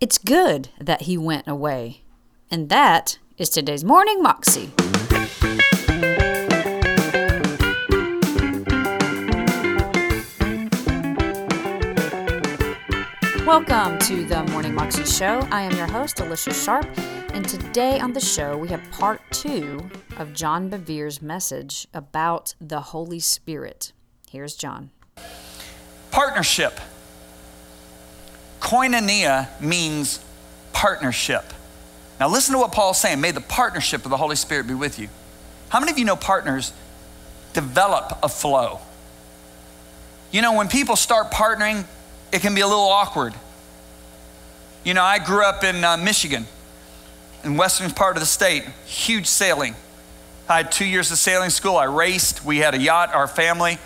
It's 0.00 0.16
good 0.16 0.68
that 0.80 1.02
he 1.02 1.18
went 1.18 1.48
away. 1.48 2.02
And 2.52 2.68
that 2.68 3.18
is 3.36 3.48
today's 3.48 3.82
Morning 3.82 4.22
Moxie. 4.22 4.70
Welcome 13.44 13.98
to 13.98 14.24
the 14.24 14.46
Morning 14.52 14.72
Moxie 14.72 15.04
Show. 15.04 15.40
I 15.50 15.62
am 15.62 15.76
your 15.76 15.88
host, 15.88 16.20
Alicia 16.20 16.54
Sharp, 16.54 16.86
and 17.32 17.48
today 17.48 17.98
on 17.98 18.12
the 18.12 18.20
show 18.20 18.56
we 18.56 18.68
have 18.68 18.88
part 18.92 19.20
two 19.32 19.90
of 20.18 20.32
John 20.32 20.68
Bevere's 20.68 21.20
message 21.20 21.88
about 21.92 22.54
the 22.60 22.80
Holy 22.80 23.18
Spirit. 23.18 23.92
Here's 24.30 24.54
John. 24.54 24.92
Partnership. 26.12 26.78
Koinonia 28.68 29.48
means 29.62 30.20
partnership. 30.74 31.42
Now, 32.20 32.28
listen 32.28 32.52
to 32.52 32.58
what 32.58 32.70
Paul's 32.70 33.00
saying. 33.00 33.18
May 33.18 33.30
the 33.30 33.40
partnership 33.40 34.04
of 34.04 34.10
the 34.10 34.18
Holy 34.18 34.36
Spirit 34.36 34.66
be 34.66 34.74
with 34.74 34.98
you. 34.98 35.08
How 35.70 35.80
many 35.80 35.90
of 35.90 35.98
you 35.98 36.04
know 36.04 36.16
partners 36.16 36.74
develop 37.54 38.18
a 38.22 38.28
flow? 38.28 38.80
You 40.32 40.42
know, 40.42 40.52
when 40.52 40.68
people 40.68 40.96
start 40.96 41.30
partnering, 41.30 41.86
it 42.30 42.42
can 42.42 42.54
be 42.54 42.60
a 42.60 42.66
little 42.66 42.88
awkward. 42.88 43.32
You 44.84 44.92
know, 44.92 45.02
I 45.02 45.18
grew 45.18 45.44
up 45.44 45.64
in 45.64 45.82
uh, 45.82 45.96
Michigan, 45.96 46.44
in 47.44 47.56
western 47.56 47.90
part 47.92 48.16
of 48.16 48.20
the 48.20 48.26
state, 48.26 48.64
huge 48.84 49.28
sailing. 49.28 49.76
I 50.46 50.58
had 50.58 50.70
two 50.70 50.84
years 50.84 51.10
of 51.10 51.16
sailing 51.16 51.48
school. 51.48 51.78
I 51.78 51.84
raced. 51.84 52.44
We 52.44 52.58
had 52.58 52.74
a 52.74 52.78
yacht, 52.78 53.14
our 53.14 53.28
family. 53.28 53.78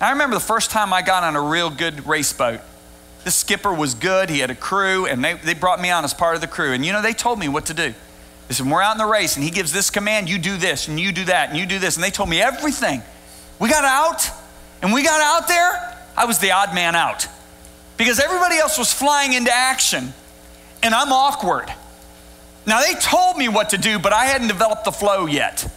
I 0.00 0.12
remember 0.12 0.36
the 0.36 0.40
first 0.40 0.70
time 0.70 0.92
I 0.92 1.02
got 1.02 1.24
on 1.24 1.34
a 1.34 1.42
real 1.42 1.70
good 1.70 2.06
race 2.06 2.32
boat. 2.32 2.60
The 3.26 3.32
skipper 3.32 3.74
was 3.74 3.94
good. 3.94 4.30
He 4.30 4.38
had 4.38 4.52
a 4.52 4.54
crew, 4.54 5.06
and 5.06 5.24
they, 5.24 5.34
they 5.34 5.54
brought 5.54 5.80
me 5.80 5.90
on 5.90 6.04
as 6.04 6.14
part 6.14 6.36
of 6.36 6.40
the 6.40 6.46
crew. 6.46 6.72
And 6.72 6.86
you 6.86 6.92
know, 6.92 7.02
they 7.02 7.12
told 7.12 7.40
me 7.40 7.48
what 7.48 7.66
to 7.66 7.74
do. 7.74 7.92
They 8.46 8.54
said, 8.54 8.70
We're 8.70 8.80
out 8.80 8.92
in 8.92 8.98
the 8.98 9.04
race, 9.04 9.34
and 9.34 9.42
he 9.44 9.50
gives 9.50 9.72
this 9.72 9.90
command, 9.90 10.28
you 10.28 10.38
do 10.38 10.56
this, 10.56 10.86
and 10.86 11.00
you 11.00 11.10
do 11.10 11.24
that, 11.24 11.48
and 11.48 11.58
you 11.58 11.66
do 11.66 11.80
this. 11.80 11.96
And 11.96 12.04
they 12.04 12.10
told 12.10 12.28
me 12.28 12.40
everything. 12.40 13.02
We 13.58 13.68
got 13.68 13.84
out, 13.84 14.30
and 14.80 14.92
we 14.92 15.02
got 15.02 15.20
out 15.20 15.48
there. 15.48 15.98
I 16.16 16.26
was 16.26 16.38
the 16.38 16.52
odd 16.52 16.72
man 16.72 16.94
out 16.94 17.26
because 17.96 18.20
everybody 18.20 18.58
else 18.58 18.78
was 18.78 18.92
flying 18.92 19.32
into 19.32 19.52
action 19.52 20.14
and 20.82 20.94
I'm 20.94 21.12
awkward. 21.12 21.72
Now, 22.66 22.80
they 22.80 22.94
told 22.94 23.36
me 23.36 23.48
what 23.48 23.70
to 23.70 23.78
do, 23.78 23.98
but 23.98 24.12
I 24.12 24.26
hadn't 24.26 24.48
developed 24.48 24.84
the 24.84 24.92
flow 24.92 25.26
yet. 25.26 25.68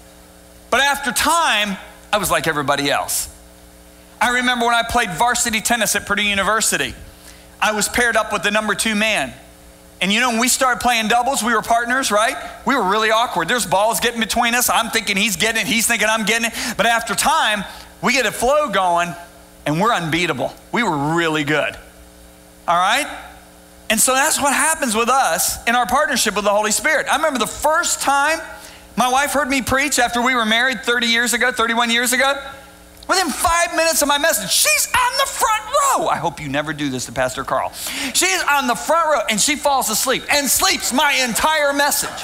But 0.70 0.82
after 0.82 1.12
time, 1.12 1.78
I 2.12 2.18
was 2.18 2.32
like 2.32 2.48
everybody 2.48 2.90
else. 2.90 3.30
I 4.22 4.38
remember 4.38 4.66
when 4.66 4.76
I 4.76 4.84
played 4.84 5.12
varsity 5.12 5.62
tennis 5.62 5.96
at 5.96 6.06
Purdue 6.06 6.24
University, 6.24 6.94
I 7.62 7.74
was 7.74 7.88
paired 7.90 8.16
up 8.16 8.32
with 8.32 8.44
the 8.44 8.52
number 8.52 8.76
two 8.76 8.96
man. 8.96 9.34
And 10.02 10.14
you 10.14 10.22
know, 10.22 10.30
when 10.30 10.40
we 10.40 10.48
started 10.48 10.80
playing 10.80 11.10
doubles, 11.10 11.44
we 11.44 11.54
were 11.54 11.62
partners, 11.62 12.10
right? 12.12 12.36
We 12.66 12.76
were 12.76 12.90
really 12.90 13.12
awkward. 13.12 13.48
There's 13.48 13.66
balls 13.66 14.00
getting 14.00 14.22
between 14.22 14.56
us. 14.56 14.70
I'm 14.70 14.90
thinking 14.92 15.18
he's 15.18 15.36
getting 15.36 15.62
it, 15.62 15.68
he's 15.68 15.88
thinking 15.88 16.08
I'm 16.10 16.26
getting 16.26 16.48
it. 16.48 16.54
But 16.78 16.86
after 16.86 17.16
time, 17.16 17.66
we 18.02 18.14
get 18.14 18.26
a 18.26 18.32
flow 18.32 18.70
going 18.70 19.14
and 19.66 19.80
we're 19.80 19.94
unbeatable. 19.94 20.54
We 20.72 20.84
were 20.84 21.16
really 21.16 21.44
good. 21.44 21.76
All 22.68 22.78
right? 22.78 23.08
And 23.90 24.00
so 24.00 24.14
that's 24.14 24.40
what 24.40 24.54
happens 24.54 24.96
with 24.96 25.10
us 25.10 25.66
in 25.68 25.76
our 25.76 25.88
partnership 25.88 26.36
with 26.36 26.46
the 26.46 26.52
Holy 26.52 26.72
Spirit. 26.72 27.08
I 27.12 27.16
remember 27.16 27.40
the 27.40 27.48
first 27.48 28.02
time 28.02 28.40
my 28.96 29.10
wife 29.10 29.32
heard 29.32 29.50
me 29.50 29.62
preach 29.62 29.98
after 29.98 30.22
we 30.22 30.36
were 30.36 30.46
married 30.46 30.82
30 30.82 31.08
years 31.08 31.34
ago, 31.34 31.52
31 31.52 31.90
years 31.90 32.14
ago. 32.14 32.34
Within 33.10 33.30
five 33.32 33.76
minutes 33.76 34.04
of 34.04 34.08
my 34.08 34.20
message, 34.20 34.52
she's 34.52 34.88
on 34.96 35.18
the 35.18 35.26
front 35.26 35.64
row. 35.66 36.08
I 36.08 36.18
hope 36.18 36.40
you 36.40 36.48
never 36.48 36.74
do 36.74 36.90
this 36.90 37.08
to 37.08 37.12
Pastor 37.12 37.44
Carl. 37.44 37.72
She's 38.14 38.44
on 38.44 38.68
the 38.68 38.76
front 38.76 39.10
row 39.10 39.22
and 39.28 39.42
she 39.42 39.56
falls 39.56 39.90
asleep 39.90 40.24
and 40.32 40.48
sleeps 40.48 40.94
my 40.94 41.14
entire 41.14 41.74
message. 41.74 42.24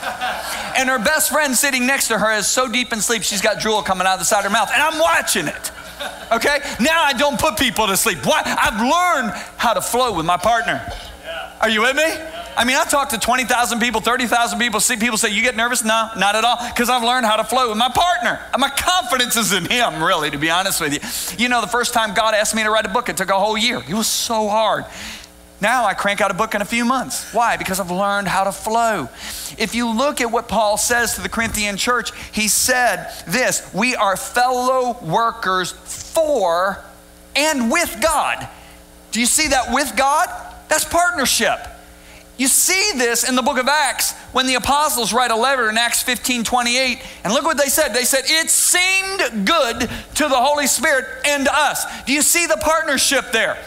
And 0.78 0.88
her 0.88 1.00
best 1.00 1.32
friend 1.32 1.56
sitting 1.56 1.88
next 1.88 2.10
to 2.10 2.20
her 2.20 2.32
is 2.34 2.46
so 2.46 2.68
deep 2.68 2.94
in 2.94 3.02
sleep, 3.02 3.24
she's 3.24 3.42
got 3.42 3.60
drool 3.60 3.82
coming 3.82 4.06
out 4.06 4.14
of 4.14 4.20
the 4.20 4.26
side 4.26 4.46
of 4.46 4.46
her 4.46 4.50
mouth. 4.52 4.70
And 4.72 4.80
I'm 4.80 5.00
watching 5.00 5.48
it. 5.48 5.72
Okay? 6.32 6.60
Now 6.80 7.02
I 7.02 7.14
don't 7.14 7.40
put 7.40 7.58
people 7.58 7.88
to 7.88 7.98
sleep. 7.98 8.24
Why? 8.24 8.44
I've 8.46 8.80
learned 8.80 9.34
how 9.58 9.74
to 9.74 9.82
flow 9.82 10.16
with 10.16 10.28
my 10.28 10.38
partner. 10.38 10.86
Are 11.62 11.70
you 11.70 11.82
with 11.82 11.96
me? 11.96 12.04
I 12.58 12.64
mean, 12.64 12.78
I 12.78 12.86
talk 12.86 13.10
to 13.10 13.18
20,000 13.18 13.80
people, 13.80 14.02
30,000 14.02 14.60
people. 14.60 14.80
See 14.80 14.98
people 14.98 15.18
say, 15.18 15.30
You 15.30 15.42
get 15.42 15.56
nervous? 15.56 15.84
No, 15.84 16.10
not 16.18 16.36
at 16.36 16.44
all. 16.44 16.58
Because 16.70 16.90
I've 16.90 17.04
learned 17.04 17.26
how 17.26 17.36
to 17.36 17.44
flow 17.44 17.70
with 17.70 17.78
my 17.78 17.90
partner. 17.90 18.40
My 18.58 18.70
confidence 18.70 19.36
is 19.36 19.54
in 19.54 19.66
him, 19.66 20.02
really, 20.02 20.32
to 20.32 20.38
be 20.38 20.50
honest 20.50 20.80
with 20.80 20.94
you. 20.94 21.44
You 21.44 21.50
know, 21.50 21.62
the 21.62 21.68
first 21.68 21.94
time 21.94 22.14
God 22.14 22.34
asked 22.34 22.56
me 22.56 22.64
to 22.64 22.70
write 22.70 22.86
a 22.86 22.90
book, 22.90 23.10
it 23.10 23.18
took 23.18 23.30
a 23.30 23.40
whole 23.40 23.58
year. 23.58 23.84
It 23.88 23.94
was 23.94 24.08
so 24.08 24.48
hard. 24.48 24.86
Now 25.62 25.86
I 25.86 25.94
crank 25.94 26.22
out 26.22 26.32
a 26.32 26.34
book 26.34 26.54
in 26.54 26.62
a 26.62 26.66
few 26.66 26.86
months. 26.86 27.34
Why? 27.34 27.58
Because 27.58 27.80
I've 27.80 27.92
learned 27.92 28.28
how 28.28 28.44
to 28.44 28.52
flow. 28.52 29.10
If 29.58 29.74
you 29.74 29.90
look 29.90 30.22
at 30.22 30.32
what 30.32 30.48
Paul 30.48 30.78
says 30.78 31.16
to 31.16 31.22
the 31.22 31.30
Corinthian 31.30 31.78
church, 31.78 32.12
he 32.32 32.48
said 32.48 33.10
this 33.28 33.74
We 33.74 33.96
are 33.96 34.18
fellow 34.18 34.98
workers 35.02 35.72
for 35.72 36.84
and 37.36 37.72
with 37.72 38.00
God. 38.02 38.48
Do 39.12 39.20
you 39.20 39.26
see 39.26 39.50
that 39.50 39.74
with 39.74 39.96
God? 39.96 40.30
That's 40.68 40.84
partnership. 40.86 41.60
You 42.38 42.48
see 42.48 42.92
this 42.98 43.28
in 43.28 43.36
the 43.36 43.42
book 43.42 43.58
of 43.58 43.68
Acts 43.68 44.12
when 44.34 44.46
the 44.46 44.56
apostles 44.56 45.14
write 45.14 45.32
a 45.32 45.36
letter 45.36 45.70
in 45.70 45.78
Acts 45.78 46.04
15 46.04 46.44
28. 46.44 47.00
And 47.24 47.34
look 47.34 47.44
what 47.44 47.58
they 47.58 47.70
said. 47.70 47.94
They 47.94 48.04
said, 48.04 48.24
It 48.26 48.50
seemed 48.50 49.48
good 49.48 49.80
to 49.80 50.28
the 50.28 50.36
Holy 50.36 50.68
Spirit 50.68 51.06
and 51.26 51.46
to 51.46 51.52
us. 51.54 51.86
Do 52.04 52.14
you 52.14 52.22
see 52.22 52.46
the 52.46 52.58
partnership 52.58 53.32
there? 53.32 53.58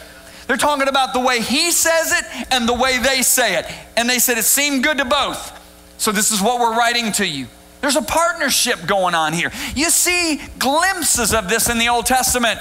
They're 0.47 0.57
talking 0.57 0.89
about 0.89 1.13
the 1.13 1.21
way 1.21 1.43
he 1.43 1.71
says 1.71 2.13
it 2.13 2.47
and 2.51 2.67
the 2.67 2.75
way 2.75 2.99
they 2.99 3.23
say 3.23 3.59
it. 3.59 3.67
And 3.97 4.09
they 4.09 4.19
said 4.19 4.39
it 4.39 4.45
seemed 4.45 4.83
good 4.83 4.99
to 4.99 5.05
both. 5.05 5.55
So 5.99 6.11
this 6.11 6.31
is 6.31 6.41
what 6.41 6.59
we're 6.59 6.77
writing 6.77 7.13
to 7.13 7.27
you. 7.27 7.47
There's 7.81 7.97
a 7.97 8.03
partnership 8.03 8.87
going 8.87 9.15
on 9.15 9.35
here. 9.35 9.53
You 9.77 9.91
see 9.91 10.41
glimpses 10.59 11.35
of 11.35 11.49
this 11.49 11.69
in 11.69 11.79
the 11.79 11.89
Old 11.89 12.07
Testament. 12.07 12.59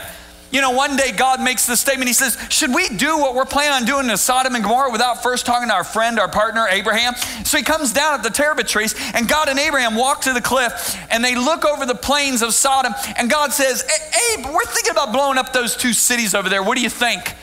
You 0.49 0.61
know, 0.61 0.71
one 0.71 0.95
day 0.95 1.11
God 1.11 1.41
makes 1.41 1.65
the 1.65 1.75
statement. 1.75 2.07
He 2.07 2.13
says, 2.13 2.37
Should 2.49 2.73
we 2.73 2.87
do 2.87 3.17
what 3.17 3.35
we're 3.35 3.45
planning 3.45 3.73
on 3.73 3.85
doing 3.85 4.07
to 4.07 4.17
Sodom 4.17 4.55
and 4.55 4.63
Gomorrah 4.63 4.91
without 4.91 5.21
first 5.21 5.45
talking 5.45 5.67
to 5.67 5.73
our 5.73 5.83
friend, 5.83 6.19
our 6.19 6.29
partner, 6.29 6.67
Abraham? 6.69 7.15
So 7.43 7.57
he 7.57 7.63
comes 7.63 7.91
down 7.91 8.13
at 8.13 8.23
the 8.23 8.29
terebinth 8.29 8.69
trees, 8.69 8.95
and 9.13 9.27
God 9.27 9.49
and 9.49 9.59
Abraham 9.59 9.95
walk 9.95 10.21
to 10.21 10.33
the 10.33 10.41
cliff, 10.41 10.97
and 11.11 11.23
they 11.23 11.35
look 11.35 11.65
over 11.65 11.85
the 11.85 11.95
plains 11.95 12.41
of 12.41 12.53
Sodom, 12.53 12.93
and 13.17 13.29
God 13.29 13.51
says, 13.51 13.83
Abe, 13.83 14.45
we're 14.45 14.63
thinking 14.65 14.91
about 14.91 15.11
blowing 15.11 15.37
up 15.37 15.51
those 15.51 15.75
two 15.75 15.91
cities 15.91 16.33
over 16.33 16.47
there. 16.47 16.63
What 16.63 16.77
do 16.77 16.81
you 16.81 16.89
think? 16.89 17.35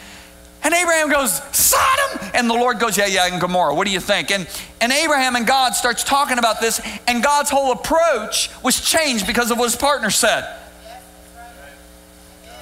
And 0.63 0.73
Abraham 0.73 1.11
goes, 1.11 1.43
Sodom? 1.53 2.31
And 2.33 2.49
the 2.49 2.55
Lord 2.55 2.79
goes, 2.79 2.97
Yeah, 2.97 3.07
yeah, 3.07 3.27
and 3.27 3.39
Gomorrah. 3.39 3.75
What 3.75 3.87
do 3.87 3.93
you 3.93 4.01
think? 4.01 4.31
And, 4.31 4.49
and 4.81 4.93
Abraham 4.93 5.37
and 5.37 5.47
God 5.47 5.75
starts 5.75 6.05
talking 6.05 6.39
about 6.39 6.63
this, 6.63 6.81
and 7.07 7.23
God's 7.23 7.51
whole 7.51 7.71
approach 7.71 8.49
was 8.63 8.81
changed 8.81 9.27
because 9.27 9.51
of 9.51 9.59
what 9.59 9.67
his 9.67 9.77
partner 9.77 10.09
said. 10.09 10.49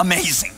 Amazing. 0.03 0.53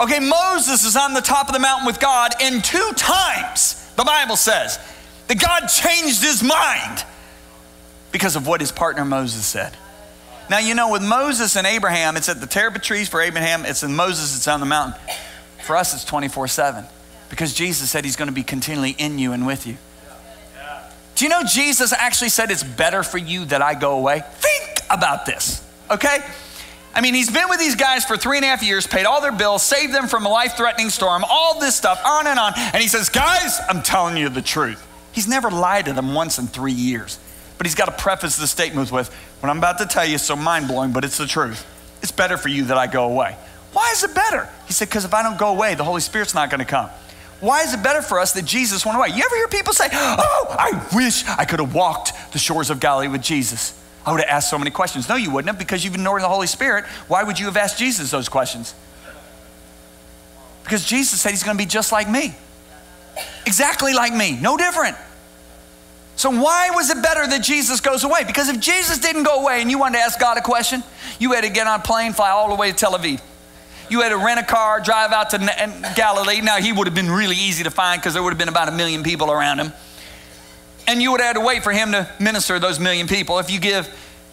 Okay, 0.00 0.18
Moses 0.18 0.84
is 0.84 0.96
on 0.96 1.12
the 1.12 1.20
top 1.20 1.48
of 1.48 1.52
the 1.52 1.58
mountain 1.58 1.86
with 1.86 2.00
God, 2.00 2.32
and 2.40 2.64
two 2.64 2.92
times, 2.96 3.92
the 3.96 4.04
Bible 4.04 4.36
says, 4.36 4.78
that 5.26 5.38
God 5.38 5.66
changed 5.66 6.22
his 6.22 6.42
mind 6.42 7.04
because 8.12 8.34
of 8.34 8.46
what 8.46 8.60
his 8.60 8.72
partner 8.72 9.04
Moses 9.04 9.44
said. 9.44 9.76
Now, 10.48 10.58
you 10.58 10.74
know, 10.74 10.90
with 10.90 11.02
Moses 11.02 11.56
and 11.56 11.66
Abraham, 11.66 12.16
it's 12.16 12.30
at 12.30 12.40
the 12.40 12.46
terebinth 12.46 12.82
trees 12.82 13.10
for 13.10 13.20
Abraham, 13.20 13.66
it's 13.66 13.82
in 13.82 13.94
Moses, 13.94 14.34
it's 14.34 14.48
on 14.48 14.60
the 14.60 14.66
mountain. 14.66 14.98
For 15.66 15.76
us, 15.76 15.92
it's 15.92 16.04
24 16.04 16.48
7 16.48 16.84
because 17.28 17.52
Jesus 17.52 17.90
said 17.90 18.06
he's 18.06 18.16
going 18.16 18.28
to 18.28 18.34
be 18.34 18.42
continually 18.42 18.96
in 18.98 19.18
you 19.18 19.32
and 19.32 19.46
with 19.46 19.66
you. 19.66 19.76
Do 21.14 21.24
you 21.26 21.28
know 21.28 21.42
Jesus 21.42 21.92
actually 21.92 22.30
said 22.30 22.50
it's 22.50 22.62
better 22.62 23.02
for 23.02 23.18
you 23.18 23.44
that 23.46 23.60
I 23.60 23.74
go 23.74 23.98
away? 23.98 24.22
Think 24.36 24.80
about 24.88 25.26
this, 25.26 25.62
okay? 25.90 26.20
I 26.98 27.00
mean, 27.00 27.14
he's 27.14 27.30
been 27.30 27.48
with 27.48 27.60
these 27.60 27.76
guys 27.76 28.04
for 28.04 28.16
three 28.16 28.38
and 28.38 28.44
a 28.44 28.48
half 28.48 28.60
years, 28.60 28.84
paid 28.84 29.06
all 29.06 29.20
their 29.20 29.30
bills, 29.30 29.62
saved 29.62 29.94
them 29.94 30.08
from 30.08 30.26
a 30.26 30.28
life 30.28 30.56
threatening 30.56 30.90
storm, 30.90 31.24
all 31.30 31.60
this 31.60 31.76
stuff, 31.76 32.02
on 32.04 32.26
and 32.26 32.40
on. 32.40 32.54
And 32.56 32.82
he 32.82 32.88
says, 32.88 33.08
Guys, 33.08 33.60
I'm 33.68 33.84
telling 33.84 34.16
you 34.16 34.28
the 34.28 34.42
truth. 34.42 34.84
He's 35.12 35.28
never 35.28 35.48
lied 35.48 35.84
to 35.84 35.92
them 35.92 36.12
once 36.12 36.40
in 36.40 36.48
three 36.48 36.72
years. 36.72 37.20
But 37.56 37.68
he's 37.68 37.76
got 37.76 37.84
to 37.84 37.92
preface 37.92 38.36
the 38.36 38.48
statement 38.48 38.90
with, 38.90 39.14
What 39.38 39.48
I'm 39.48 39.58
about 39.58 39.78
to 39.78 39.86
tell 39.86 40.04
you 40.04 40.16
is 40.16 40.22
so 40.22 40.34
mind 40.34 40.66
blowing, 40.66 40.90
but 40.90 41.04
it's 41.04 41.18
the 41.18 41.28
truth. 41.28 41.64
It's 42.02 42.10
better 42.10 42.36
for 42.36 42.48
you 42.48 42.64
that 42.64 42.76
I 42.76 42.88
go 42.88 43.04
away. 43.04 43.36
Why 43.74 43.90
is 43.92 44.02
it 44.02 44.12
better? 44.12 44.48
He 44.66 44.72
said, 44.72 44.88
Because 44.88 45.04
if 45.04 45.14
I 45.14 45.22
don't 45.22 45.38
go 45.38 45.50
away, 45.50 45.76
the 45.76 45.84
Holy 45.84 46.00
Spirit's 46.00 46.34
not 46.34 46.50
going 46.50 46.58
to 46.58 46.66
come. 46.66 46.90
Why 47.38 47.62
is 47.62 47.74
it 47.74 47.80
better 47.80 48.02
for 48.02 48.18
us 48.18 48.32
that 48.32 48.44
Jesus 48.44 48.84
went 48.84 48.98
away? 48.98 49.10
You 49.10 49.22
ever 49.24 49.36
hear 49.36 49.46
people 49.46 49.72
say, 49.72 49.86
Oh, 49.92 50.46
I 50.50 50.84
wish 50.96 51.24
I 51.28 51.44
could 51.44 51.60
have 51.60 51.72
walked 51.72 52.32
the 52.32 52.40
shores 52.40 52.70
of 52.70 52.80
Galilee 52.80 53.06
with 53.06 53.22
Jesus? 53.22 53.80
I 54.08 54.12
would 54.12 54.22
have 54.22 54.30
asked 54.30 54.48
so 54.48 54.56
many 54.56 54.70
questions. 54.70 55.06
No, 55.06 55.16
you 55.16 55.30
wouldn't 55.30 55.48
have 55.50 55.58
because 55.58 55.84
you've 55.84 55.94
ignored 55.94 56.22
the 56.22 56.28
Holy 56.28 56.46
Spirit. 56.46 56.86
Why 57.08 57.22
would 57.24 57.38
you 57.38 57.44
have 57.44 57.58
asked 57.58 57.78
Jesus 57.78 58.10
those 58.10 58.30
questions? 58.30 58.74
Because 60.64 60.82
Jesus 60.82 61.20
said 61.20 61.32
he's 61.32 61.42
going 61.42 61.58
to 61.58 61.62
be 61.62 61.68
just 61.68 61.92
like 61.92 62.08
me. 62.08 62.34
Exactly 63.44 63.92
like 63.92 64.14
me, 64.14 64.38
no 64.40 64.56
different. 64.56 64.96
So, 66.16 66.30
why 66.30 66.70
was 66.70 66.88
it 66.88 67.02
better 67.02 67.26
that 67.26 67.42
Jesus 67.42 67.82
goes 67.82 68.02
away? 68.02 68.24
Because 68.26 68.48
if 68.48 68.58
Jesus 68.60 68.98
didn't 68.98 69.24
go 69.24 69.42
away 69.42 69.60
and 69.60 69.70
you 69.70 69.78
wanted 69.78 69.98
to 69.98 70.04
ask 70.04 70.18
God 70.18 70.38
a 70.38 70.40
question, 70.40 70.82
you 71.18 71.32
had 71.32 71.44
to 71.44 71.50
get 71.50 71.66
on 71.66 71.80
a 71.80 71.82
plane, 71.82 72.14
fly 72.14 72.30
all 72.30 72.48
the 72.48 72.54
way 72.54 72.70
to 72.70 72.76
Tel 72.76 72.98
Aviv. 72.98 73.20
You 73.90 74.00
had 74.00 74.08
to 74.08 74.16
rent 74.16 74.40
a 74.40 74.42
car, 74.42 74.80
drive 74.80 75.12
out 75.12 75.30
to 75.30 75.92
Galilee. 75.94 76.40
Now, 76.40 76.56
he 76.56 76.72
would 76.72 76.86
have 76.86 76.94
been 76.94 77.10
really 77.10 77.36
easy 77.36 77.64
to 77.64 77.70
find 77.70 78.00
because 78.00 78.14
there 78.14 78.22
would 78.22 78.30
have 78.30 78.38
been 78.38 78.48
about 78.48 78.68
a 78.68 78.72
million 78.72 79.02
people 79.02 79.30
around 79.30 79.58
him. 79.58 79.72
And 80.88 81.02
you 81.02 81.12
would 81.12 81.20
have 81.20 81.34
to 81.34 81.40
wait 81.40 81.62
for 81.62 81.70
him 81.70 81.92
to 81.92 82.08
minister 82.18 82.58
those 82.58 82.80
million 82.80 83.06
people. 83.06 83.38
If 83.38 83.50
you 83.50 83.60
give 83.60 83.86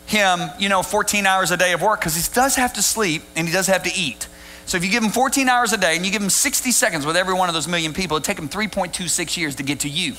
him, 0.05 0.39
you 0.57 0.69
know, 0.69 0.83
14 0.83 1.25
hours 1.25 1.51
a 1.51 1.57
day 1.57 1.73
of 1.73 1.81
work, 1.81 1.99
because 1.99 2.15
he 2.15 2.33
does 2.33 2.55
have 2.55 2.73
to 2.73 2.81
sleep 2.81 3.23
and 3.35 3.45
he 3.45 3.53
does 3.53 3.67
have 3.67 3.83
to 3.83 3.93
eat. 3.93 4.29
So 4.65 4.77
if 4.77 4.85
you 4.85 4.89
give 4.89 5.03
him 5.03 5.09
14 5.09 5.49
hours 5.49 5.73
a 5.73 5.77
day 5.77 5.97
and 5.97 6.05
you 6.05 6.13
give 6.13 6.21
him 6.21 6.29
60 6.29 6.71
seconds 6.71 7.05
with 7.05 7.17
every 7.17 7.33
one 7.33 7.49
of 7.49 7.55
those 7.55 7.67
million 7.67 7.93
people, 7.93 8.15
it'd 8.15 8.25
take 8.25 8.39
him 8.39 8.47
3.26 8.47 9.35
years 9.35 9.55
to 9.55 9.63
get 9.63 9.81
to 9.81 9.89
you. 9.89 10.13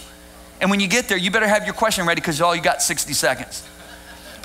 And 0.61 0.71
when 0.71 0.79
you 0.79 0.89
get 0.89 1.09
there, 1.09 1.17
you 1.17 1.31
better 1.31 1.49
have 1.49 1.65
your 1.65 1.75
question 1.75 2.07
ready 2.07 2.21
because 2.21 2.41
all 2.43 2.55
you 2.55 2.61
got 2.61 2.83
60 2.83 3.15
seconds. 3.15 3.67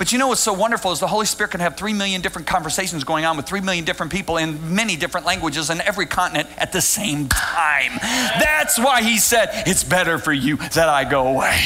But 0.02 0.10
you 0.10 0.18
know 0.18 0.26
what's 0.26 0.40
so 0.40 0.52
wonderful 0.52 0.90
is 0.90 0.98
the 0.98 1.06
Holy 1.06 1.26
Spirit 1.26 1.52
can 1.52 1.60
have 1.60 1.76
three 1.76 1.92
million 1.92 2.22
different 2.22 2.48
conversations 2.48 3.04
going 3.04 3.24
on 3.24 3.36
with 3.36 3.46
three 3.46 3.60
million 3.60 3.84
different 3.84 4.10
people 4.10 4.36
in 4.36 4.74
many 4.74 4.96
different 4.96 5.26
languages 5.26 5.70
in 5.70 5.80
every 5.80 6.06
continent 6.06 6.48
at 6.58 6.72
the 6.72 6.80
same 6.80 7.28
time. 7.28 7.92
That's 8.00 8.80
why 8.80 9.02
he 9.04 9.18
said, 9.18 9.50
It's 9.64 9.84
better 9.84 10.18
for 10.18 10.32
you 10.32 10.56
that 10.56 10.88
I 10.88 11.04
go 11.04 11.28
away. 11.28 11.56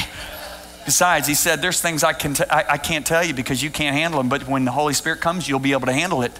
Besides, 0.85 1.27
he 1.27 1.33
said, 1.33 1.63
There's 1.63 1.81
things 1.81 2.05
I, 2.05 2.13
can 2.13 2.35
t- 2.35 2.45
I, 2.51 2.73
I 2.73 2.77
can't 2.77 3.07
tell 3.07 3.25
you 3.25 3.33
because 3.33 3.63
you 3.63 3.71
can't 3.71 3.97
handle 3.97 4.21
them, 4.21 4.29
but 4.29 4.47
when 4.47 4.67
the 4.67 4.73
Holy 4.73 4.93
Spirit 4.93 5.23
comes, 5.23 5.49
you'll 5.49 5.59
be 5.59 5.73
able 5.73 5.87
to 5.87 5.95
handle 5.95 6.21
it. 6.21 6.39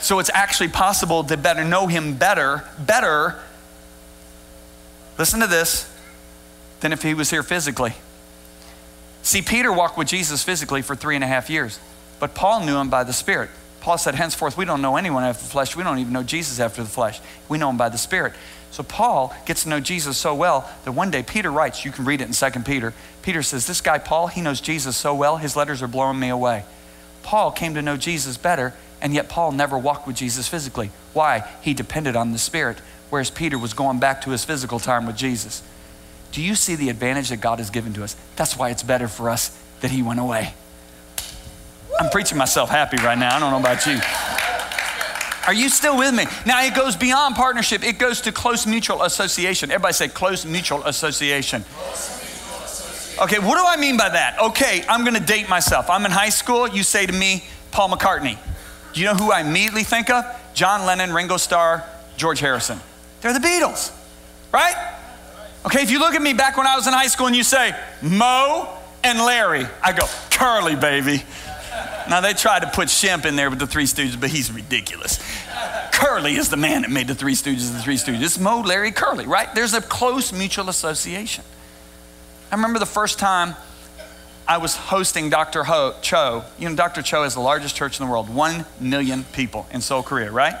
So 0.00 0.18
it's 0.18 0.30
actually 0.34 0.70
possible 0.70 1.22
to 1.22 1.36
better 1.36 1.62
know 1.62 1.86
him 1.86 2.14
better, 2.14 2.64
better, 2.80 3.38
listen 5.18 5.38
to 5.38 5.46
this, 5.46 5.88
than 6.80 6.92
if 6.92 7.02
he 7.02 7.14
was 7.14 7.30
here 7.30 7.44
physically. 7.44 7.94
See, 9.22 9.42
Peter 9.42 9.72
walked 9.72 9.96
with 9.96 10.08
Jesus 10.08 10.42
physically 10.42 10.82
for 10.82 10.96
three 10.96 11.14
and 11.14 11.24
a 11.24 11.28
half 11.28 11.48
years, 11.48 11.78
but 12.18 12.34
Paul 12.34 12.64
knew 12.64 12.76
him 12.76 12.90
by 12.90 13.04
the 13.04 13.12
Spirit. 13.12 13.50
Paul 13.80 13.98
said, 13.98 14.14
Henceforth, 14.14 14.56
we 14.56 14.64
don't 14.64 14.82
know 14.82 14.96
anyone 14.96 15.24
after 15.24 15.42
the 15.42 15.50
flesh. 15.50 15.74
We 15.74 15.82
don't 15.82 15.98
even 15.98 16.12
know 16.12 16.22
Jesus 16.22 16.60
after 16.60 16.82
the 16.82 16.88
flesh. 16.88 17.20
We 17.48 17.58
know 17.58 17.70
him 17.70 17.76
by 17.76 17.88
the 17.88 17.98
Spirit. 17.98 18.32
So 18.70 18.82
Paul 18.82 19.34
gets 19.44 19.64
to 19.64 19.68
know 19.68 19.80
Jesus 19.80 20.16
so 20.16 20.34
well 20.34 20.70
that 20.84 20.92
one 20.92 21.10
day 21.10 21.22
Peter 21.22 21.50
writes, 21.50 21.84
you 21.84 21.90
can 21.90 22.04
read 22.04 22.20
it 22.20 22.28
in 22.28 22.32
2 22.52 22.60
Peter. 22.60 22.94
Peter 23.22 23.42
says, 23.42 23.66
This 23.66 23.80
guy, 23.80 23.98
Paul, 23.98 24.28
he 24.28 24.40
knows 24.40 24.60
Jesus 24.60 24.96
so 24.96 25.14
well, 25.14 25.36
his 25.36 25.56
letters 25.56 25.82
are 25.82 25.88
blowing 25.88 26.18
me 26.18 26.28
away. 26.28 26.64
Paul 27.22 27.50
came 27.52 27.74
to 27.74 27.82
know 27.82 27.96
Jesus 27.96 28.36
better, 28.36 28.72
and 29.00 29.12
yet 29.12 29.28
Paul 29.28 29.52
never 29.52 29.76
walked 29.76 30.06
with 30.06 30.16
Jesus 30.16 30.48
physically. 30.48 30.90
Why? 31.12 31.46
He 31.60 31.74
depended 31.74 32.16
on 32.16 32.32
the 32.32 32.38
Spirit, 32.38 32.78
whereas 33.10 33.30
Peter 33.30 33.58
was 33.58 33.74
going 33.74 33.98
back 33.98 34.22
to 34.22 34.30
his 34.30 34.44
physical 34.44 34.78
time 34.78 35.06
with 35.06 35.16
Jesus. 35.16 35.62
Do 36.32 36.42
you 36.42 36.54
see 36.54 36.74
the 36.74 36.88
advantage 36.88 37.28
that 37.28 37.40
God 37.40 37.58
has 37.58 37.70
given 37.70 37.92
to 37.94 38.04
us? 38.04 38.16
That's 38.36 38.56
why 38.56 38.70
it's 38.70 38.82
better 38.82 39.06
for 39.06 39.30
us 39.30 39.56
that 39.80 39.90
He 39.90 40.02
went 40.02 40.18
away. 40.18 40.54
I'm 42.00 42.10
preaching 42.10 42.38
myself 42.38 42.70
happy 42.70 42.96
right 42.96 43.18
now. 43.18 43.36
I 43.36 43.38
don't 43.38 43.50
know 43.50 43.60
about 43.60 43.86
you. 43.86 44.00
Are 45.46 45.52
you 45.52 45.68
still 45.68 45.98
with 45.98 46.14
me? 46.14 46.24
Now 46.46 46.62
it 46.64 46.74
goes 46.74 46.96
beyond 46.96 47.34
partnership, 47.34 47.82
it 47.84 47.98
goes 47.98 48.20
to 48.22 48.32
close 48.32 48.66
mutual 48.66 49.02
association. 49.02 49.70
Everybody 49.70 49.92
say 49.92 50.08
close 50.08 50.44
mutual 50.44 50.82
association. 50.84 51.64
Okay, 53.20 53.38
what 53.38 53.58
do 53.58 53.64
I 53.66 53.76
mean 53.76 53.96
by 53.96 54.08
that? 54.08 54.38
Okay, 54.40 54.84
I'm 54.88 55.04
gonna 55.04 55.20
date 55.20 55.48
myself. 55.48 55.90
I'm 55.90 56.06
in 56.06 56.12
high 56.12 56.30
school, 56.30 56.68
you 56.68 56.82
say 56.82 57.06
to 57.06 57.12
me, 57.12 57.44
Paul 57.72 57.90
McCartney. 57.90 58.38
Do 58.92 59.00
you 59.00 59.06
know 59.06 59.14
who 59.14 59.32
I 59.32 59.40
immediately 59.40 59.84
think 59.84 60.10
of? 60.10 60.24
John 60.54 60.86
Lennon, 60.86 61.12
Ringo 61.12 61.36
Starr, 61.36 61.84
George 62.16 62.40
Harrison. 62.40 62.80
They're 63.20 63.32
the 63.32 63.38
Beatles, 63.38 63.92
right? 64.52 64.91
Okay, 65.64 65.82
if 65.82 65.90
you 65.90 66.00
look 66.00 66.14
at 66.14 66.22
me 66.22 66.32
back 66.32 66.56
when 66.56 66.66
I 66.66 66.74
was 66.74 66.86
in 66.88 66.92
high 66.92 67.06
school 67.06 67.28
and 67.28 67.36
you 67.36 67.44
say, 67.44 67.72
Moe 68.02 68.68
and 69.04 69.18
Larry, 69.20 69.64
I 69.80 69.92
go, 69.92 70.06
Curly, 70.30 70.74
baby. 70.74 71.22
Now, 72.10 72.20
they 72.20 72.32
tried 72.32 72.62
to 72.62 72.68
put 72.68 72.88
Shemp 72.88 73.26
in 73.26 73.36
there 73.36 73.48
with 73.48 73.60
the 73.60 73.66
Three 73.66 73.84
Stooges, 73.84 74.20
but 74.20 74.30
he's 74.30 74.50
ridiculous. 74.50 75.20
Curly 75.92 76.34
is 76.34 76.48
the 76.48 76.56
man 76.56 76.82
that 76.82 76.90
made 76.90 77.06
the 77.06 77.14
Three 77.14 77.34
Stooges 77.34 77.72
the 77.72 77.80
Three 77.80 77.96
Stooges. 77.96 78.22
It's 78.22 78.38
Moe, 78.40 78.60
Larry, 78.60 78.90
Curly, 78.90 79.24
right? 79.24 79.54
There's 79.54 79.72
a 79.72 79.80
close 79.80 80.32
mutual 80.32 80.68
association. 80.68 81.44
I 82.50 82.56
remember 82.56 82.80
the 82.80 82.86
first 82.86 83.20
time 83.20 83.54
I 84.48 84.58
was 84.58 84.74
hosting 84.74 85.30
Dr. 85.30 85.62
Ho, 85.62 85.94
Cho. 86.02 86.42
You 86.58 86.68
know, 86.68 86.74
Dr. 86.74 87.02
Cho 87.02 87.22
is 87.22 87.34
the 87.34 87.40
largest 87.40 87.76
church 87.76 88.00
in 88.00 88.04
the 88.04 88.10
world, 88.10 88.28
one 88.28 88.66
million 88.80 89.22
people 89.32 89.68
in 89.70 89.80
Seoul, 89.80 90.02
Korea, 90.02 90.32
right? 90.32 90.56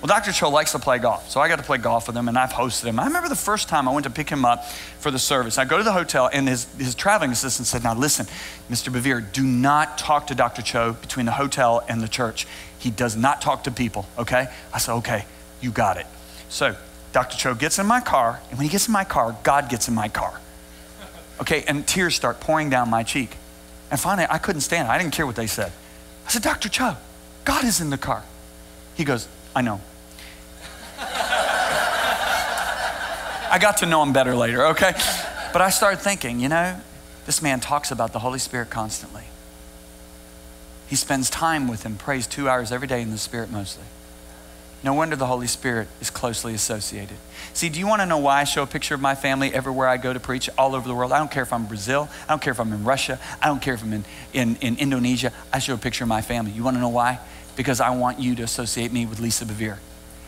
Well, 0.00 0.06
Dr. 0.06 0.32
Cho 0.32 0.48
likes 0.48 0.72
to 0.72 0.78
play 0.78 0.98
golf, 0.98 1.30
so 1.30 1.40
I 1.40 1.48
got 1.48 1.56
to 1.56 1.62
play 1.62 1.76
golf 1.76 2.06
with 2.06 2.16
him, 2.16 2.28
and 2.28 2.38
I've 2.38 2.52
hosted 2.52 2.84
him. 2.84 2.98
I 2.98 3.04
remember 3.04 3.28
the 3.28 3.36
first 3.36 3.68
time 3.68 3.86
I 3.86 3.92
went 3.92 4.04
to 4.04 4.10
pick 4.10 4.30
him 4.30 4.46
up 4.46 4.66
for 4.98 5.10
the 5.10 5.18
service. 5.18 5.58
I 5.58 5.66
go 5.66 5.76
to 5.76 5.82
the 5.82 5.92
hotel, 5.92 6.30
and 6.32 6.48
his, 6.48 6.64
his 6.78 6.94
traveling 6.94 7.32
assistant 7.32 7.66
said, 7.66 7.84
Now 7.84 7.94
listen, 7.94 8.24
Mr. 8.70 8.90
Bevere, 8.90 9.20
do 9.20 9.42
not 9.42 9.98
talk 9.98 10.28
to 10.28 10.34
Dr. 10.34 10.62
Cho 10.62 10.94
between 10.94 11.26
the 11.26 11.32
hotel 11.32 11.84
and 11.86 12.00
the 12.00 12.08
church. 12.08 12.46
He 12.78 12.90
does 12.90 13.14
not 13.14 13.42
talk 13.42 13.64
to 13.64 13.70
people, 13.70 14.06
okay? 14.18 14.48
I 14.72 14.78
said, 14.78 14.94
Okay, 14.94 15.26
you 15.60 15.70
got 15.70 15.98
it. 15.98 16.06
So 16.48 16.74
Dr. 17.12 17.36
Cho 17.36 17.54
gets 17.54 17.78
in 17.78 17.84
my 17.84 18.00
car, 18.00 18.40
and 18.48 18.58
when 18.58 18.66
he 18.66 18.72
gets 18.72 18.86
in 18.86 18.92
my 18.92 19.04
car, 19.04 19.36
God 19.42 19.68
gets 19.68 19.86
in 19.86 19.94
my 19.94 20.08
car. 20.08 20.40
Okay, 21.42 21.62
and 21.68 21.86
tears 21.86 22.14
start 22.14 22.40
pouring 22.40 22.70
down 22.70 22.88
my 22.88 23.02
cheek. 23.02 23.36
And 23.90 24.00
finally, 24.00 24.26
I 24.30 24.38
couldn't 24.38 24.62
stand 24.62 24.88
it. 24.88 24.90
I 24.90 24.96
didn't 24.96 25.12
care 25.12 25.26
what 25.26 25.36
they 25.36 25.46
said. 25.46 25.72
I 26.26 26.30
said, 26.30 26.42
Dr. 26.42 26.70
Cho, 26.70 26.96
God 27.44 27.64
is 27.64 27.82
in 27.82 27.90
the 27.90 27.98
car. 27.98 28.22
He 28.94 29.04
goes, 29.04 29.28
I 29.54 29.60
know. 29.60 29.80
I 33.50 33.58
got 33.58 33.78
to 33.78 33.86
know 33.86 34.02
him 34.02 34.12
better 34.12 34.34
later, 34.34 34.66
okay? 34.68 34.92
But 35.52 35.60
I 35.60 35.70
started 35.70 35.98
thinking, 35.98 36.38
you 36.38 36.48
know, 36.48 36.80
this 37.26 37.42
man 37.42 37.58
talks 37.58 37.90
about 37.90 38.12
the 38.12 38.20
Holy 38.20 38.38
Spirit 38.38 38.70
constantly. 38.70 39.24
He 40.86 40.96
spends 40.96 41.30
time 41.30 41.68
with 41.68 41.84
him, 41.84 41.96
prays 41.96 42.26
two 42.26 42.48
hours 42.48 42.70
every 42.72 42.88
day 42.88 43.02
in 43.02 43.10
the 43.10 43.18
Spirit 43.18 43.50
mostly. 43.50 43.84
No 44.82 44.94
wonder 44.94 45.14
the 45.14 45.26
Holy 45.26 45.46
Spirit 45.46 45.88
is 46.00 46.10
closely 46.10 46.54
associated. 46.54 47.16
See, 47.52 47.68
do 47.68 47.78
you 47.78 47.86
want 47.86 48.00
to 48.00 48.06
know 48.06 48.18
why 48.18 48.40
I 48.40 48.44
show 48.44 48.62
a 48.62 48.66
picture 48.66 48.94
of 48.94 49.00
my 49.00 49.14
family 49.14 49.52
everywhere 49.52 49.88
I 49.88 49.98
go 49.98 50.12
to 50.12 50.20
preach 50.20 50.48
all 50.56 50.74
over 50.74 50.88
the 50.88 50.94
world? 50.94 51.12
I 51.12 51.18
don't 51.18 51.30
care 51.30 51.42
if 51.42 51.52
I'm 51.52 51.62
in 51.62 51.68
Brazil. 51.68 52.08
I 52.26 52.32
don't 52.32 52.40
care 52.40 52.52
if 52.52 52.60
I'm 52.60 52.72
in 52.72 52.84
Russia. 52.84 53.18
I 53.42 53.48
don't 53.48 53.60
care 53.60 53.74
if 53.74 53.82
I'm 53.82 53.92
in, 53.92 54.04
in, 54.32 54.56
in 54.56 54.78
Indonesia. 54.78 55.32
I 55.52 55.58
show 55.58 55.74
a 55.74 55.78
picture 55.78 56.04
of 56.04 56.08
my 56.08 56.22
family. 56.22 56.52
You 56.52 56.64
want 56.64 56.76
to 56.76 56.80
know 56.80 56.88
why? 56.88 57.18
Because 57.56 57.80
I 57.80 57.90
want 57.90 58.20
you 58.20 58.34
to 58.36 58.42
associate 58.42 58.90
me 58.90 59.04
with 59.04 59.20
Lisa 59.20 59.44
Bevere. 59.44 59.78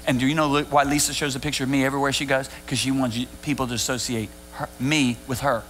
And 0.06 0.18
do 0.18 0.26
you 0.26 0.34
know 0.34 0.62
why 0.64 0.84
Lisa 0.84 1.14
shows 1.14 1.36
a 1.36 1.40
picture 1.40 1.64
of 1.64 1.70
me 1.70 1.84
everywhere 1.84 2.12
she 2.12 2.24
goes? 2.24 2.48
Because 2.64 2.78
she 2.78 2.90
wants 2.90 3.18
people 3.42 3.66
to 3.68 3.74
associate 3.74 4.28
her, 4.52 4.68
me 4.80 5.16
with 5.28 5.40
her. 5.40 5.62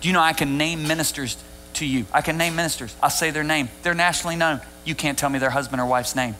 Do 0.00 0.08
you 0.08 0.14
know 0.14 0.20
I 0.20 0.34
can 0.34 0.58
name 0.58 0.86
ministers 0.86 1.42
to 1.74 1.86
you? 1.86 2.04
I 2.12 2.20
can 2.20 2.36
name 2.36 2.54
ministers. 2.54 2.94
I'll 3.02 3.10
say 3.10 3.30
their 3.30 3.44
name. 3.44 3.68
They're 3.82 3.94
nationally 3.94 4.36
known. 4.36 4.60
You 4.84 4.94
can't 4.94 5.18
tell 5.18 5.30
me 5.30 5.38
their 5.38 5.50
husband 5.50 5.80
or 5.80 5.86
wife's 5.86 6.14
name. 6.14 6.34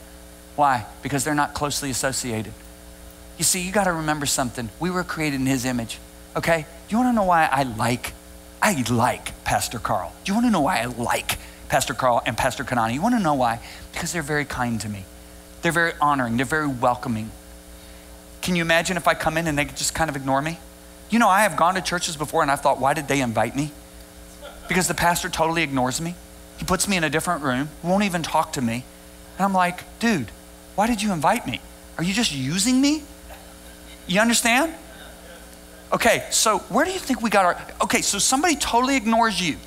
Why? 0.55 0.85
Because 1.01 1.23
they're 1.23 1.35
not 1.35 1.53
closely 1.53 1.89
associated. 1.89 2.53
You 3.37 3.43
see, 3.43 3.61
you 3.61 3.71
got 3.71 3.85
to 3.85 3.93
remember 3.93 4.25
something. 4.25 4.69
We 4.79 4.89
were 4.89 5.03
created 5.03 5.39
in 5.39 5.45
His 5.45 5.65
image. 5.65 5.99
Okay? 6.35 6.65
Do 6.87 6.95
you 6.95 6.97
want 6.97 7.09
to 7.09 7.13
know 7.13 7.23
why 7.23 7.47
I 7.51 7.63
like? 7.63 8.13
I 8.61 8.83
like 8.89 9.43
Pastor 9.43 9.79
Carl. 9.79 10.13
Do 10.23 10.31
you 10.31 10.35
want 10.35 10.47
to 10.47 10.51
know 10.51 10.61
why 10.61 10.81
I 10.81 10.85
like 10.85 11.37
Pastor 11.67 11.93
Carl 11.93 12.21
and 12.25 12.37
Pastor 12.37 12.63
Kanani? 12.63 12.93
You 12.93 13.01
want 13.01 13.15
to 13.15 13.21
know 13.21 13.35
why? 13.35 13.59
Because 13.91 14.13
they're 14.13 14.21
very 14.21 14.45
kind 14.45 14.79
to 14.81 14.89
me. 14.89 15.03
They're 15.61 15.71
very 15.71 15.93
honoring, 15.99 16.37
they're 16.37 16.45
very 16.45 16.67
welcoming. 16.67 17.31
Can 18.41 18.55
you 18.55 18.61
imagine 18.61 18.97
if 18.97 19.07
I 19.07 19.13
come 19.13 19.37
in 19.37 19.47
and 19.47 19.57
they 19.57 19.65
just 19.65 19.93
kind 19.93 20.09
of 20.09 20.15
ignore 20.15 20.41
me? 20.41 20.57
You 21.09 21.19
know, 21.19 21.29
I 21.29 21.41
have 21.41 21.57
gone 21.57 21.75
to 21.75 21.81
churches 21.81 22.15
before 22.15 22.41
and 22.41 22.51
I 22.51 22.55
thought, 22.55 22.79
why 22.79 22.93
did 22.93 23.07
they 23.07 23.21
invite 23.21 23.55
me? 23.55 23.71
Because 24.67 24.87
the 24.87 24.93
pastor 24.93 25.29
totally 25.29 25.63
ignores 25.63 25.99
me. 26.01 26.15
He 26.57 26.65
puts 26.65 26.87
me 26.87 26.97
in 26.97 27.03
a 27.03 27.09
different 27.09 27.43
room, 27.43 27.69
won't 27.83 28.03
even 28.03 28.23
talk 28.23 28.53
to 28.53 28.61
me. 28.61 28.83
And 29.37 29.45
I'm 29.45 29.53
like, 29.53 29.83
dude, 29.99 30.31
why 30.75 30.87
did 30.87 31.01
you 31.01 31.13
invite 31.13 31.45
me? 31.47 31.61
Are 31.97 32.03
you 32.03 32.13
just 32.13 32.33
using 32.33 32.79
me? 32.79 33.03
You 34.07 34.21
understand? 34.21 34.73
Okay, 35.91 36.25
so 36.31 36.59
where 36.69 36.85
do 36.85 36.91
you 36.91 36.99
think 36.99 37.21
we 37.21 37.29
got 37.29 37.45
our. 37.45 37.57
Okay, 37.83 38.01
so 38.01 38.19
somebody 38.19 38.55
totally 38.55 38.95
ignores 38.95 39.39
you. 39.39 39.57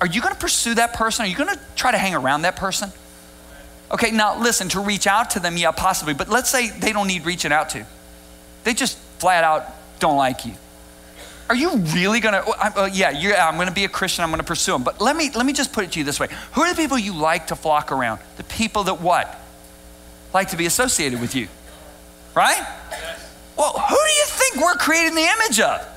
Are 0.00 0.06
you 0.06 0.20
gonna 0.20 0.34
pursue 0.34 0.74
that 0.74 0.94
person? 0.94 1.24
Are 1.24 1.28
you 1.28 1.36
gonna 1.36 1.60
try 1.76 1.90
to 1.90 1.98
hang 1.98 2.14
around 2.14 2.42
that 2.42 2.56
person? 2.56 2.92
Okay, 3.90 4.10
now 4.10 4.38
listen, 4.38 4.68
to 4.70 4.80
reach 4.80 5.06
out 5.06 5.30
to 5.30 5.40
them, 5.40 5.56
yeah, 5.56 5.70
possibly, 5.70 6.14
but 6.14 6.28
let's 6.28 6.50
say 6.50 6.70
they 6.70 6.92
don't 6.92 7.06
need 7.06 7.24
reaching 7.24 7.52
out 7.52 7.70
to. 7.70 7.86
They 8.64 8.74
just 8.74 8.98
flat 9.18 9.44
out 9.44 9.66
don't 9.98 10.16
like 10.16 10.44
you. 10.44 10.52
Are 11.48 11.56
you 11.56 11.76
really 11.76 12.20
gonna, 12.20 12.44
uh, 12.46 12.90
yeah, 12.92 13.10
yeah, 13.10 13.48
I'm 13.48 13.56
gonna 13.56 13.72
be 13.72 13.84
a 13.84 13.88
Christian, 13.88 14.22
I'm 14.22 14.30
gonna 14.30 14.42
pursue 14.42 14.72
them. 14.72 14.82
But 14.82 15.00
let 15.00 15.16
me, 15.16 15.30
let 15.34 15.46
me 15.46 15.54
just 15.54 15.72
put 15.72 15.84
it 15.84 15.92
to 15.92 15.98
you 15.98 16.04
this 16.04 16.20
way 16.20 16.28
Who 16.52 16.62
are 16.62 16.70
the 16.70 16.76
people 16.80 16.98
you 16.98 17.14
like 17.14 17.46
to 17.46 17.56
flock 17.56 17.90
around? 17.90 18.20
The 18.36 18.44
people 18.44 18.84
that 18.84 19.00
what? 19.00 19.34
Like 20.34 20.50
to 20.50 20.58
be 20.58 20.66
associated 20.66 21.20
with 21.20 21.34
you, 21.34 21.48
right? 22.34 22.66
Well, 23.56 23.72
who 23.72 23.96
do 23.96 24.12
you 24.12 24.24
think 24.26 24.56
we're 24.56 24.74
creating 24.74 25.14
the 25.14 25.22
image 25.22 25.60
of? 25.60 25.88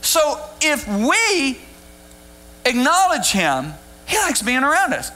So 0.00 0.40
if 0.62 0.88
we 0.88 1.58
acknowledge 2.64 3.30
him, 3.30 3.74
he 4.06 4.16
likes 4.16 4.40
being 4.40 4.62
around 4.64 4.94
us. 4.94 5.12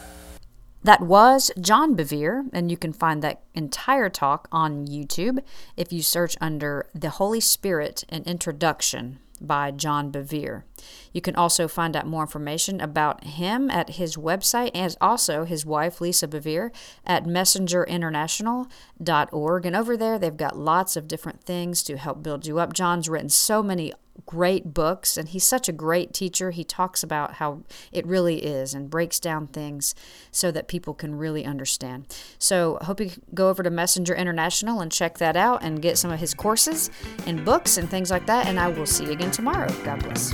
That 0.85 1.01
was 1.01 1.51
John 1.61 1.97
Bevere, 1.97 2.49
and 2.53 2.69
you 2.71 2.77
can 2.77 2.93
find 2.93 3.23
that 3.23 3.43
entire 3.55 4.11
talk 4.11 4.49
on 4.51 4.87
YouTube 4.87 5.39
if 5.77 5.93
you 5.93 6.03
search 6.03 6.37
under 6.41 6.87
The 6.93 7.11
Holy 7.11 7.39
Spirit 7.39 8.03
and 8.09 8.27
Introduction 8.27 9.21
by 9.41 9.71
John 9.71 10.11
Bevere. 10.11 10.65
You 11.13 11.21
can 11.21 11.37
also 11.37 11.69
find 11.69 11.95
out 11.97 12.07
more 12.07 12.23
information 12.23 12.81
about 12.81 13.25
him 13.25 13.71
at 13.71 13.91
his 13.91 14.17
website 14.17 14.71
and 14.75 14.97
also 15.01 15.45
his 15.45 15.65
wife, 15.67 16.01
Lisa 16.01 16.27
Bevere, 16.27 16.71
at 17.07 17.25
messengerinternational.org. 17.25 19.67
And 19.67 19.77
over 19.77 19.97
there, 19.97 20.19
they've 20.19 20.37
got 20.37 20.59
lots 20.59 20.97
of 20.97 21.07
different 21.09 21.45
things 21.45 21.85
to 21.85 21.97
help 21.97 22.23
build 22.23 22.47
you 22.47 22.59
up. 22.59 22.73
John's 22.73 23.09
written 23.09 23.29
so 23.29 23.63
many 23.63 23.93
great 24.27 24.73
books 24.75 25.17
and 25.17 25.29
he's 25.29 25.45
such 25.45 25.69
a 25.69 25.73
great 25.73 26.13
teacher. 26.13 26.51
He 26.51 26.65
talks 26.65 27.03
about 27.03 27.35
how 27.35 27.63
it 27.91 28.07
really 28.07 28.45
is 28.45 28.75
and 28.75 28.91
breaks 28.91 29.21
down 29.21 29.49
things 29.49 29.95
so 30.31 30.51
that 30.51 30.69
people 30.69 30.95
can 30.95 31.17
really 31.17 31.45
understand. 31.45 32.07
So 32.39 32.79
I 32.81 32.85
hope 32.85 33.01
you 33.01 33.11
go 33.35 33.49
over 33.49 33.63
to 33.63 33.71
messenger 33.71 34.15
international 34.15 34.81
and 34.81 34.91
check 34.91 35.19
that 35.19 35.37
out 35.37 35.63
and 35.63 35.83
get 35.83 35.99
some 35.99 36.11
of 36.11 36.21
his 36.21 36.35
courses 36.35 36.91
and 37.27 37.45
books 37.45 37.77
and 37.77 37.91
things 37.91 38.11
like 38.11 38.27
that 38.27 38.47
and 38.47 38.59
i 38.59 38.69
will 38.69 38.87
see 38.87 39.05
you 39.05 39.11
again 39.13 39.31
tomorrow. 39.31 39.73
God 39.85 40.03
bless 40.03 40.33